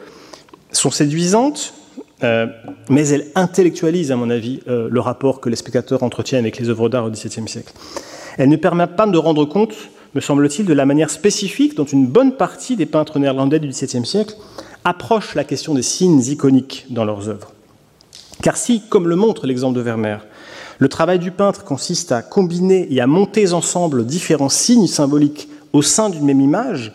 [0.72, 1.76] sont séduisantes,
[2.24, 2.48] euh,
[2.90, 6.70] mais elles intellectualisent, à mon avis, euh, le rapport que les spectateurs entretiennent avec les
[6.70, 7.74] œuvres d'art au XVIIe siècle.
[8.38, 9.74] Elles ne permettent pas de rendre compte,
[10.14, 14.06] me semble-t-il, de la manière spécifique dont une bonne partie des peintres néerlandais du XVIIe
[14.06, 14.36] siècle
[14.84, 17.52] approchent la question des signes iconiques dans leurs œuvres.
[18.42, 20.20] Car si, comme le montre l'exemple de Vermeer,
[20.80, 25.82] le travail du peintre consiste à combiner et à monter ensemble différents signes symboliques au
[25.82, 26.94] sein d'une même image,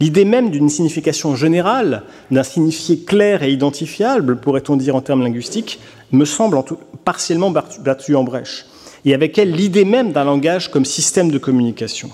[0.00, 5.80] l'idée même d'une signification générale, d'un signifié clair et identifiable, pourrait-on dire en termes linguistiques,
[6.12, 6.58] me semble
[7.04, 8.66] partiellement battue en brèche,
[9.04, 12.10] et avec elle l'idée même d'un langage comme système de communication.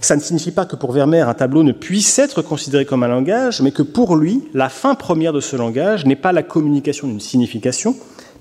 [0.00, 3.08] Ça ne signifie pas que pour Vermeer, un tableau ne puisse être considéré comme un
[3.08, 7.06] langage, mais que pour lui, la fin première de ce langage n'est pas la communication
[7.06, 7.94] d'une signification,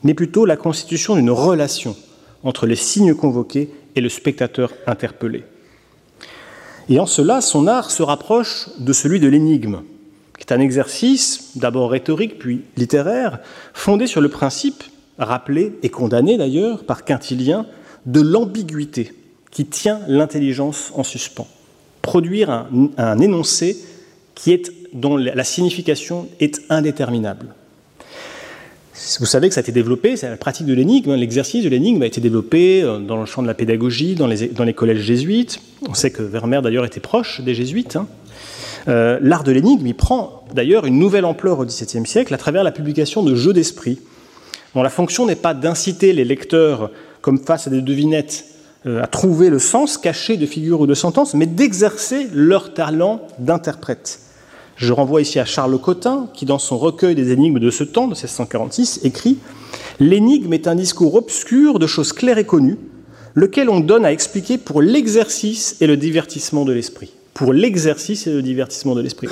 [0.03, 1.97] mais plutôt la constitution d'une relation
[2.43, 5.43] entre les signes convoqués et le spectateur interpellé.
[6.89, 9.84] Et en cela, son art se rapproche de celui de l'énigme,
[10.38, 13.39] qui est un exercice d'abord rhétorique puis littéraire,
[13.73, 14.84] fondé sur le principe,
[15.19, 17.67] rappelé et condamné d'ailleurs par Quintilien,
[18.08, 19.13] de l'ambiguïté
[19.52, 21.47] qui tient l'intelligence en suspens.
[22.02, 23.78] Produire un, énoncé
[24.93, 27.54] dont la signification est indéterminable.
[29.20, 32.02] Vous savez que ça a été développé, c'est la pratique de l'énigme, l'exercice de l'énigme
[32.02, 35.62] a été développé euh, dans le champ de la pédagogie, dans les, collèges jésuites.
[35.88, 37.96] On sait que Vermeer d'ailleurs était proche des jésuites.
[37.96, 38.08] Hein.
[38.88, 42.72] Euh, l'art de l'énigme, prend d'ailleurs une nouvelle ampleur au XVIIe siècle à travers la
[42.72, 44.00] publication de jeux d'esprit,
[44.76, 48.46] dont la fonction n'est pas d'inciter les lecteurs, comme face à des devinettes,
[48.86, 53.22] euh, à trouver le sens caché de figures ou de sentences, mais d'exercer leur talent
[53.40, 54.20] d'interprète.
[54.80, 58.06] Je renvoie ici à Charles Cotin, qui, dans son recueil des énigmes de ce temps,
[58.06, 59.38] de 1646, écrit
[60.00, 62.78] L'énigme est un discours obscur de choses claires et connues,
[63.36, 67.12] lequel on donne à expliquer pour l'exercice et le divertissement de l'esprit.
[67.34, 69.28] Pour l'exercice et le divertissement de l'esprit.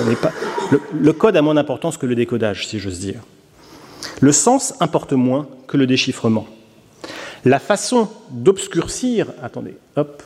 [1.00, 3.20] Le, code a moins d'importance que le décodage, si j'ose dire.
[4.20, 6.46] Le sens importe moins que le déchiffrement.
[7.46, 10.22] La façon d'obscurcir, attendez, hop,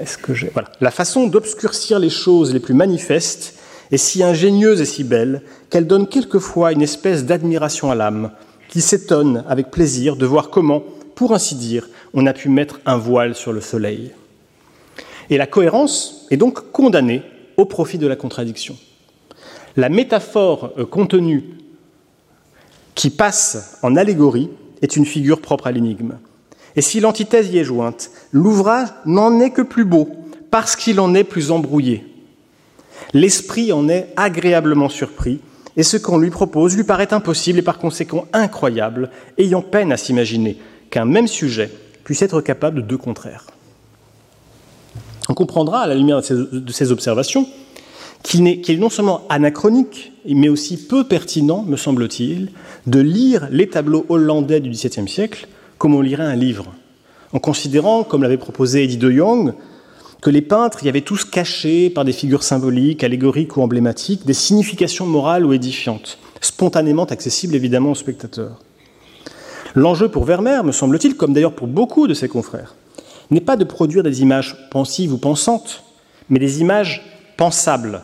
[0.00, 3.59] est-ce que j'ai, voilà, la façon d'obscurcir les choses les plus manifestes
[3.90, 8.30] est si ingénieuse et si belle qu'elle donne quelquefois une espèce d'admiration à l'âme,
[8.68, 10.82] qui s'étonne avec plaisir de voir comment,
[11.14, 14.12] pour ainsi dire, on a pu mettre un voile sur le soleil.
[15.28, 17.22] Et la cohérence est donc condamnée
[17.56, 18.76] au profit de la contradiction.
[19.76, 21.44] La métaphore euh, contenue
[22.94, 24.50] qui passe en allégorie
[24.82, 26.18] est une figure propre à l'énigme.
[26.76, 30.08] Et si l'antithèse y est jointe, l'ouvrage n'en est que plus beau,
[30.50, 32.04] parce qu'il en est plus embrouillé.
[33.12, 35.40] L'esprit en est agréablement surpris,
[35.76, 39.96] et ce qu'on lui propose lui paraît impossible et par conséquent incroyable, ayant peine à
[39.96, 40.58] s'imaginer
[40.90, 41.70] qu'un même sujet
[42.04, 43.46] puisse être capable de deux contraires.
[45.28, 47.46] On comprendra, à la lumière de ces, observations,
[48.22, 52.50] qu'il est, non seulement anachronique, mais aussi peu pertinent, me semble-t-il,
[52.86, 55.46] de lire les tableaux hollandais du XVIIe siècle
[55.78, 56.74] comme on lirait un livre,
[57.32, 59.54] en considérant, comme l'avait proposé Eddie de Jong,
[60.20, 64.34] que les peintres y avaient tous caché par des figures symboliques, allégoriques ou emblématiques, des
[64.34, 68.60] significations morales ou édifiantes, spontanément accessibles évidemment aux spectateurs.
[69.74, 72.74] L'enjeu pour Vermeer, me semble-t-il, comme d'ailleurs pour beaucoup de ses confrères,
[73.30, 75.84] n'est pas de produire des images pensives ou pensantes,
[76.28, 77.02] mais des images
[77.36, 78.02] pensables,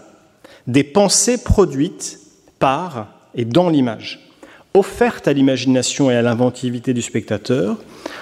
[0.66, 2.20] des pensées produites
[2.58, 4.30] par et dans l'image,
[4.74, 7.76] offertes à l'imagination et à l'inventivité du spectateur,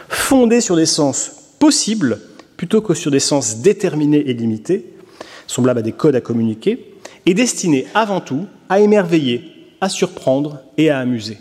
[0.09, 2.19] fondées sur des sens possibles
[2.57, 4.95] plutôt que sur des sens déterminés et limités,
[5.47, 6.95] semblables à des codes à communiquer,
[7.27, 9.43] est destiné avant tout à émerveiller,
[9.81, 11.39] à surprendre et à amuser.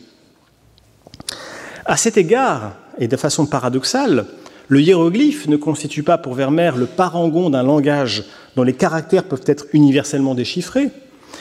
[1.85, 4.25] À cet égard, et de façon paradoxale,
[4.67, 8.23] le hiéroglyphe ne constitue pas pour Vermeer le parangon d'un langage
[8.55, 10.89] dont les caractères peuvent être universellement déchiffrés,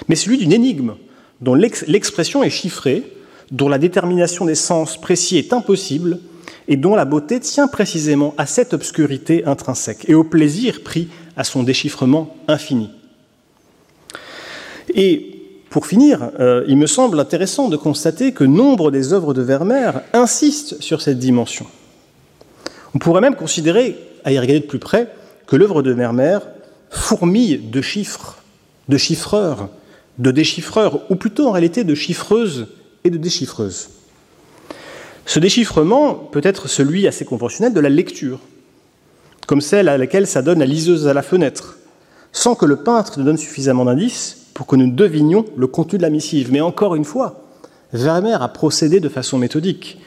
[0.09, 0.95] mais celui d'une énigme
[1.41, 3.05] dont l'expression est chiffrée,
[3.51, 6.19] dont la détermination des sens précis est impossible
[6.69, 11.45] et dont la beauté tient précisément à cette obscurité intrinsèque et au plaisir pris à
[11.45, 12.91] son déchiffrement infini.
[14.95, 15.33] Et
[15.71, 20.03] pour finir, euh, il me semble intéressant de constater que nombre des œuvres de Vermeer
[20.13, 21.67] insistent sur cette dimension.
[22.95, 25.09] On pourrait même considérer, à y regarder de plus près,
[25.47, 26.41] que l'œuvre de Vermeer
[26.91, 28.37] fourmille de chiffres,
[28.89, 29.71] de chiffreurs,
[30.19, 32.67] de déchiffreurs, ou plutôt en réalité de chiffreuses
[33.05, 33.89] et de déchiffreuses.
[35.27, 38.41] Ce déchiffrement peut être celui assez conventionnel de la lecture,
[39.47, 41.79] comme celle à laquelle ça donne la liseuse à la fenêtre,
[42.33, 46.03] sans que le peintre ne donne suffisamment d'indices pour que nous devinions le contenu de
[46.03, 46.53] la missive.
[46.53, 47.45] Mais encore une fois,
[47.93, 49.99] Vermeer a procédé de façon méthodique.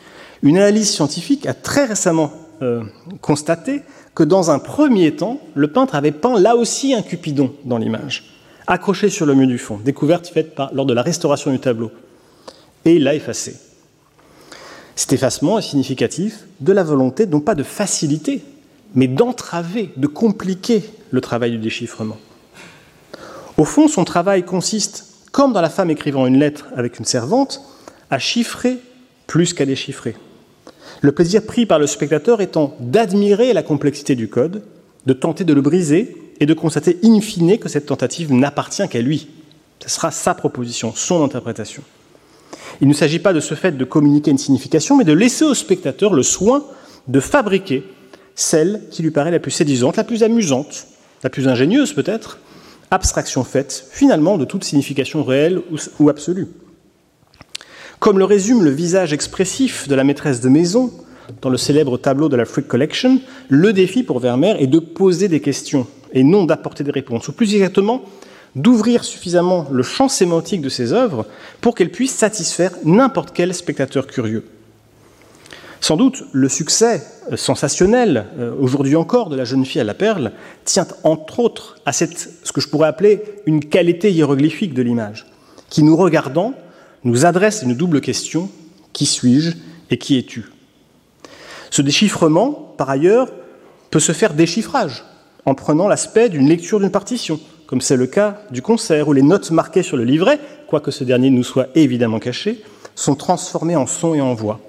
[0.44, 2.84] Une analyse scientifique a très récemment euh,
[3.22, 3.82] constaté
[4.14, 8.36] que dans un premier temps, le peintre avait peint là aussi un Cupidon dans l'image,
[8.66, 11.92] accroché sur le mur du fond, découverte faite lors de la restauration du tableau.
[12.86, 13.56] Et il l'a effacé.
[14.96, 18.42] Cet effacement est significatif de la volonté non pas de faciliter,
[18.94, 22.18] mais d'entraver, de compliquer le travail du déchiffrement.
[23.58, 27.62] Au fond, son travail consiste, comme dans la femme écrivant une lettre avec une servante,
[28.10, 28.78] à chiffrer
[29.28, 30.16] plus qu'à déchiffrer.
[31.02, 34.64] Le plaisir pris par le spectateur étant d'admirer la complexité du code,
[35.06, 39.02] de tenter de le briser et de constater in fine que cette tentative n'appartient qu'à
[39.02, 39.28] lui.
[39.82, 41.84] Ce sera sa proposition, son interprétation.
[42.82, 45.54] Il ne s'agit pas de ce fait de communiquer une signification, mais de laisser au
[45.54, 46.66] spectateur le soin
[47.08, 47.84] de fabriquer
[48.36, 50.88] celle qui lui paraît la plus séduisante, la plus amusante,
[51.24, 52.40] la plus ingénieuse peut-être,
[52.92, 55.62] abstraction faite finalement de toute signification réelle
[56.00, 56.48] ou absolue.
[58.00, 60.92] Comme le résume le visage expressif de la maîtresse de maison
[61.42, 65.28] dans le célèbre tableau de la Freak Collection, le défi pour Vermeer est de poser
[65.28, 68.04] des questions et non d'apporter des réponses, ou plus exactement
[68.56, 71.26] d'ouvrir suffisamment le champ sémantique de ses œuvres
[71.62, 74.46] pour qu'elles puissent satisfaire n'importe quel spectateur curieux.
[75.82, 79.94] Sans doute, le succès euh, sensationnel, euh, aujourd'hui encore, de la jeune fille à la
[79.94, 80.32] perle,
[80.64, 82.06] tient entre autres à ce
[82.52, 85.28] que je pourrais appeler une qualité hiéroglyphique de l'image,
[85.70, 86.54] qui, nous regardant,
[87.04, 88.50] nous adresse une double question.
[88.94, 89.52] Qui suis-je
[89.92, 90.46] et qui es-tu?
[91.70, 93.28] Ce déchiffrement, par ailleurs,
[93.92, 95.04] peut se faire déchiffrage,
[95.46, 99.22] en prenant l'aspect d'une lecture d'une partition, comme c'est le cas du concert, où les
[99.22, 102.62] notes marquées sur le livret, quoique ce dernier nous soit évidemment caché,
[102.96, 104.60] sont transformées en son et en voix.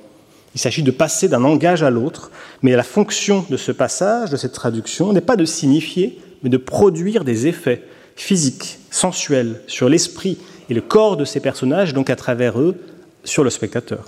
[0.54, 2.30] Il s'agit de passer d'un langage à l'autre,
[2.62, 6.56] mais la fonction de ce passage, de cette traduction, n'est pas de signifier, mais de
[6.56, 7.82] produire des effets
[8.16, 10.38] physiques, sensuels, sur l'esprit
[10.70, 12.76] et le corps de ces personnages, donc à travers eux,
[13.24, 14.04] sur le spectateur.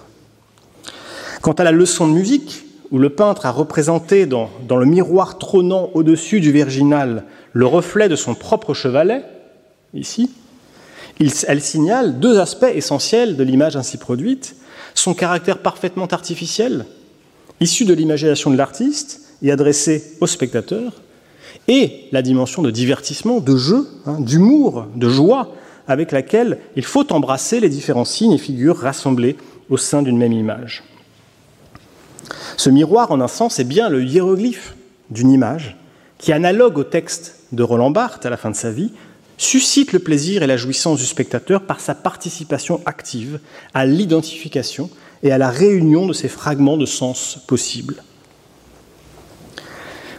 [1.42, 5.36] Quant à la leçon de musique, où le peintre a représenté dans, dans le miroir
[5.36, 7.24] trônant au-dessus du virginal
[7.58, 9.24] le reflet de son propre chevalet,
[9.92, 10.30] ici,
[11.18, 14.54] elle signale deux aspects essentiels de l'image ainsi produite,
[14.94, 16.86] son caractère parfaitement artificiel,
[17.58, 21.02] issu de l'imagination de l'artiste et adressé au spectateur,
[21.66, 25.52] et la dimension de divertissement, de jeu, hein, d'humour, de joie,
[25.88, 29.36] avec laquelle il faut embrasser les différents signes et figures rassemblés
[29.68, 30.84] au sein d'une même image.
[32.56, 34.76] Ce miroir, en un sens, est bien le hiéroglyphe
[35.10, 35.76] d'une image
[36.18, 38.92] qui, analogue au texte de Roland Barthes à la fin de sa vie,
[39.36, 43.40] suscite le plaisir et la jouissance du spectateur par sa participation active
[43.72, 44.90] à l'identification
[45.22, 48.02] et à la réunion de ces fragments de sens possibles.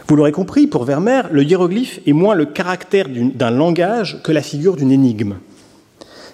[0.08, 4.42] Vous l'aurez compris, pour Vermeer, le hiéroglyphe est moins le caractère d'un langage que la
[4.42, 5.36] figure d'une énigme.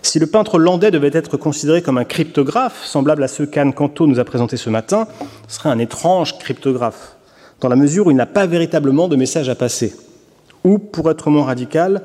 [0.00, 4.06] Si le peintre landais devait être considéré comme un cryptographe, semblable à ceux qu'Anne Canto
[4.06, 5.08] nous a présentés ce matin,
[5.48, 7.15] ce serait un étrange cryptographe,
[7.60, 9.94] dans la mesure où il n'a pas véritablement de message à passer.
[10.64, 12.02] Ou, pour être moins radical,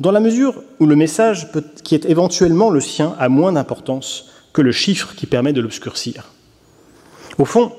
[0.00, 1.48] dans la mesure où le message
[1.84, 6.30] qui est éventuellement le sien a moins d'importance que le chiffre qui permet de l'obscurcir.
[7.38, 7.72] Au fond,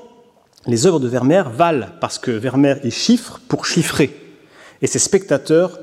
[0.66, 4.14] les œuvres de Vermeer valent parce que Vermeer est chiffre pour chiffrer,
[4.82, 5.78] et ses spectateurs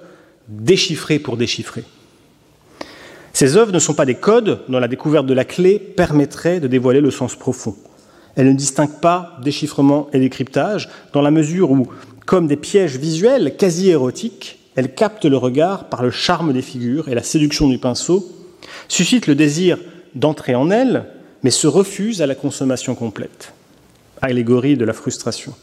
[0.47, 1.83] déchiffrer pour déchiffrer.
[3.31, 6.67] Ces œuvres ne sont pas des codes dont la découverte de la clé permettrait de
[6.67, 7.75] dévoiler le sens profond.
[8.35, 11.87] Elles ne distinguent pas déchiffrement et décryptage, dans la mesure où,
[12.25, 17.09] comme des pièges visuels quasi érotiques, elle capte le regard par le charme des figures
[17.09, 18.27] et la séduction du pinceau,
[18.87, 19.77] suscite le désir
[20.15, 21.05] d'entrer en elle,
[21.43, 23.53] mais se refuse à la consommation complète.
[24.21, 25.53] Allégorie de la frustration.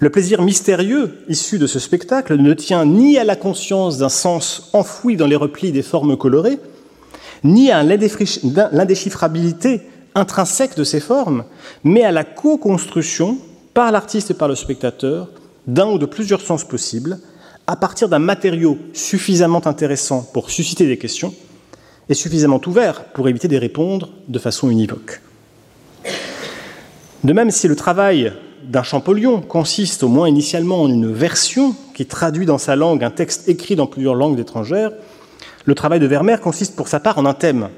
[0.00, 4.70] Le plaisir mystérieux issu de ce spectacle ne tient ni à la conscience d'un sens
[4.72, 6.58] enfoui dans les replis des formes colorées,
[7.44, 9.82] ni à l'indéchiffrabilité
[10.14, 11.44] intrinsèque de ces formes,
[11.84, 13.38] mais à la co-construction
[13.74, 15.28] par l'artiste et par le spectateur
[15.66, 17.18] d'un ou de plusieurs sens possibles,
[17.66, 21.34] à partir d'un matériau suffisamment intéressant pour susciter des questions
[22.08, 25.20] et suffisamment ouvert pour éviter de répondre de façon univoque.
[27.24, 28.32] De même, si le travail
[28.64, 33.10] d'un Champollion consiste au moins initialement en une version qui traduit dans sa langue un
[33.10, 34.92] texte écrit dans plusieurs langues étrangères,
[35.64, 37.68] le travail de Vermeer consiste pour sa part en un thème,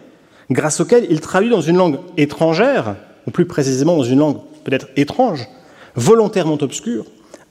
[0.51, 4.88] grâce auquel il traduit dans une langue étrangère, ou plus précisément dans une langue peut-être
[4.97, 5.49] étrange,
[5.95, 7.07] volontairement obscure,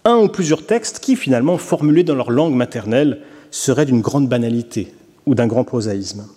[0.06, 3.20] un ou plusieurs textes qui, finalement, formulés dans leur langue maternelle,
[3.52, 4.94] seraient d'une grande banalité
[5.26, 6.28] ou d'un grand prosaïsme.